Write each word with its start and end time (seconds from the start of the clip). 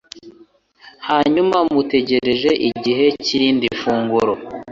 hanyuma 1.09 1.57
mutegereze 1.73 2.51
igihe 2.69 3.05
cy’irindi 3.23 3.67
funguro. 3.79 4.33